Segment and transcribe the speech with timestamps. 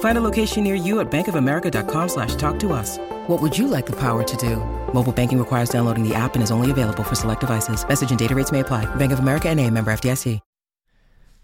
[0.00, 2.98] Find a location near you at bankofamerica.com slash talk to us.
[3.26, 4.56] What would you like the power to do?
[4.94, 7.86] Mobile banking requires downloading the app and is only available for select devices.
[7.86, 8.86] Message and data rates may apply.
[8.96, 10.40] Bank of America and a member FDIC.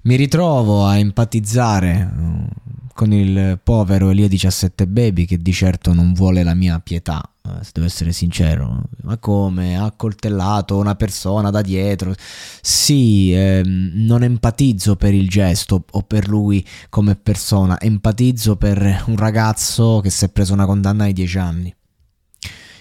[0.02, 2.48] Mi ritrovo a empatizzare uh,
[2.92, 7.62] con il povero Elia 17 Baby che di certo non vuole la mia pietà, uh,
[7.62, 8.82] se devo essere sincero.
[9.02, 9.76] Ma come?
[9.76, 12.14] Ha coltellato una persona da dietro.
[12.60, 19.16] Sì, ehm, non empatizzo per il gesto o per lui come persona, empatizzo per un
[19.16, 21.74] ragazzo che si è preso una condanna ai 10 anni.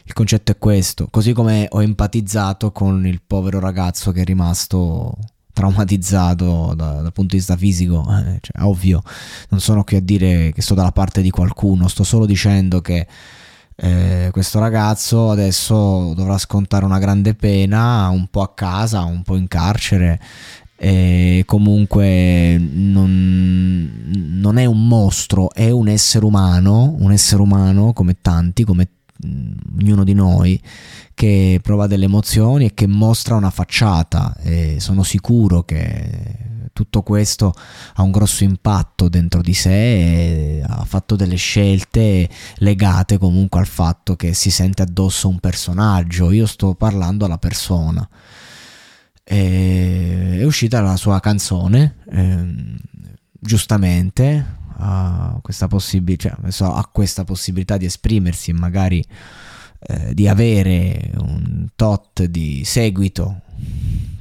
[0.03, 5.15] Il concetto è questo, così come ho empatizzato con il povero ragazzo che è rimasto
[5.59, 9.02] traumatizzato da, dal punto di vista fisico, eh, cioè, ovvio,
[9.49, 13.05] non sono qui a dire che sto dalla parte di qualcuno, sto solo dicendo che
[13.75, 19.36] eh, questo ragazzo adesso dovrà scontare una grande pena, un po' a casa, un po'
[19.36, 20.19] in carcere.
[20.81, 23.92] E comunque non,
[24.39, 28.87] non è un mostro, è un essere umano, un essere umano come tanti, come
[29.21, 30.61] ognuno di noi
[31.13, 34.35] che prova delle emozioni e che mostra una facciata.
[34.41, 37.53] E sono sicuro che tutto questo
[37.95, 44.15] ha un grosso impatto dentro di sé ha fatto delle scelte legate comunque al fatto
[44.15, 46.31] che si sente addosso un personaggio.
[46.31, 48.07] Io sto parlando alla persona.
[49.23, 52.77] E è uscita la sua canzone eh,
[53.39, 59.06] giustamente ha questa, possib- cioè, ha questa possibilità di esprimersi e magari
[59.80, 63.42] eh, di avere un tot di seguito,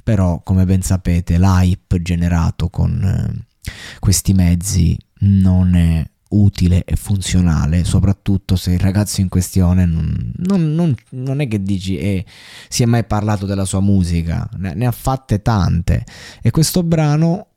[0.03, 7.85] però come ben sapete l'hype generato con eh, questi mezzi non è utile e funzionale,
[7.85, 12.25] soprattutto se il ragazzo in questione non, non, non, non è che dici eh,
[12.69, 16.05] si è mai parlato della sua musica, ne, ne ha fatte tante.
[16.43, 17.48] E questo brano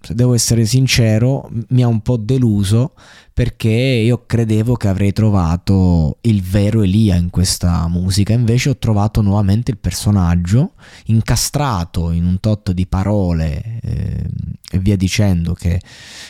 [0.00, 2.92] se devo essere sincero, mi ha un po' deluso
[3.32, 9.22] perché io credevo che avrei trovato il vero Elia in questa musica, invece ho trovato
[9.22, 10.74] nuovamente il personaggio
[11.06, 14.24] incastrato in un tot di parole eh,
[14.70, 15.80] e via dicendo che,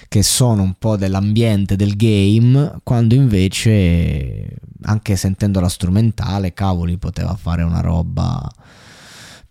[0.09, 7.35] che sono un po' dell'ambiente del game, quando invece anche sentendo la strumentale, cavoli, poteva
[7.37, 8.51] fare una roba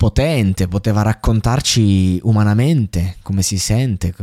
[0.04, 4.14] potente, poteva raccontarci umanamente come si sente,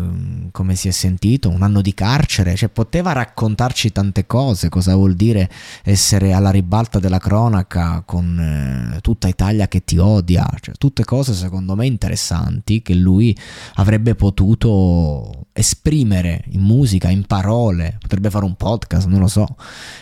[0.53, 5.15] come si è sentito, un anno di carcere, cioè poteva raccontarci tante cose, cosa vuol
[5.15, 5.49] dire
[5.83, 11.33] essere alla ribalta della cronaca con eh, tutta Italia che ti odia, cioè, tutte cose
[11.33, 13.35] secondo me interessanti che lui
[13.77, 19.57] avrebbe potuto esprimere in musica, in parole, potrebbe fare un podcast, non lo so,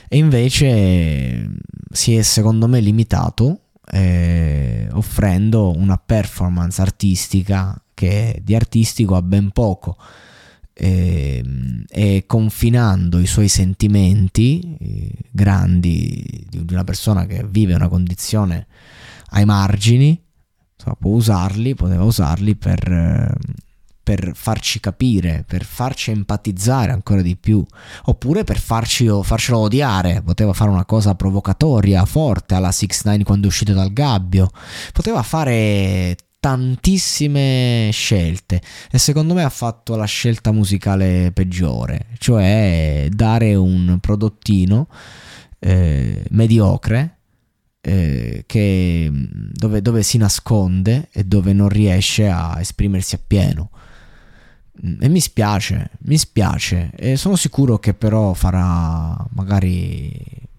[0.09, 1.51] e invece
[1.93, 3.61] si è secondo me limitato
[3.91, 9.97] eh, offrendo una performance artistica che di artistico ha ben poco.
[10.81, 11.45] Eh,
[11.89, 18.69] e confinando i suoi sentimenti eh, grandi di una persona che vive una condizione
[19.31, 20.23] ai margini
[20.79, 23.35] so, può usarli, poteva usarli per eh,
[24.09, 27.63] per farci capire, per farci empatizzare ancora di più,
[28.05, 33.45] oppure per farci, farcelo odiare, poteva fare una cosa provocatoria, forte alla 6 9 quando
[33.45, 34.49] è uscito dal gabbio,
[34.95, 43.55] poteva fare tantissime scelte e secondo me ha fatto la scelta musicale peggiore, cioè dare
[43.57, 44.89] un prodottino
[45.59, 47.19] eh, mediocre
[47.83, 53.69] eh, che, dove, dove si nasconde e dove non riesce a esprimersi appieno.
[53.71, 53.88] Mm,
[55.01, 56.91] e mi spiace, mi spiace.
[56.95, 60.11] E sono sicuro che però farà magari,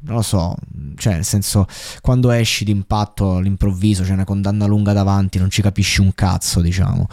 [0.01, 0.55] non lo so,
[0.95, 1.65] cioè nel senso,
[2.01, 7.07] quando esci d'impatto all'improvviso, c'è una condanna lunga davanti, non ci capisci un cazzo, diciamo.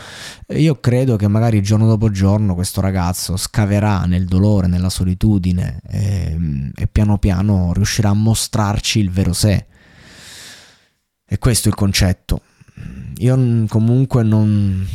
[0.49, 6.73] Io credo che magari giorno dopo giorno questo ragazzo scaverà nel dolore, nella solitudine e,
[6.75, 9.67] e piano piano riuscirà a mostrarci il vero sé.
[11.29, 12.41] E questo è il concetto.
[13.19, 14.87] Io comunque non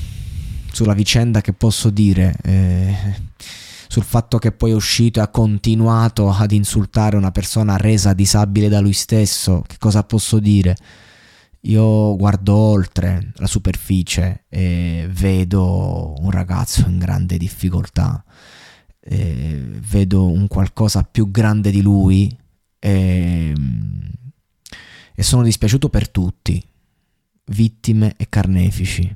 [0.72, 2.96] sulla vicenda che posso dire, eh,
[3.88, 8.70] sul fatto che poi è uscito e ha continuato ad insultare una persona resa disabile
[8.70, 10.76] da lui stesso, che cosa posso dire?
[11.66, 18.24] Io guardo oltre la superficie e vedo un ragazzo in grande difficoltà,
[19.04, 22.36] vedo un qualcosa più grande di lui
[22.80, 23.54] e,
[25.14, 26.64] e sono dispiaciuto per tutti,
[27.46, 29.16] vittime e carnefici.